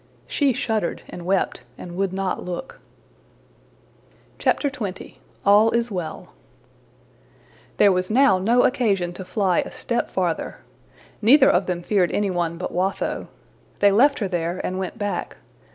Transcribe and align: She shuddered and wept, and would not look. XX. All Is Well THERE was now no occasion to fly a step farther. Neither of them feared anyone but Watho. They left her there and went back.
She 0.25 0.51
shuddered 0.51 1.03
and 1.07 1.27
wept, 1.27 1.63
and 1.77 1.95
would 1.95 2.11
not 2.11 2.43
look. 2.43 2.79
XX. 4.39 5.17
All 5.45 5.69
Is 5.69 5.91
Well 5.91 6.33
THERE 7.77 7.91
was 7.91 8.09
now 8.09 8.39
no 8.39 8.63
occasion 8.63 9.13
to 9.13 9.23
fly 9.23 9.59
a 9.59 9.69
step 9.71 10.09
farther. 10.09 10.57
Neither 11.21 11.51
of 11.51 11.67
them 11.67 11.83
feared 11.83 12.11
anyone 12.13 12.57
but 12.57 12.71
Watho. 12.73 13.27
They 13.77 13.91
left 13.91 14.17
her 14.17 14.27
there 14.27 14.59
and 14.65 14.79
went 14.79 14.97
back. 14.97 15.37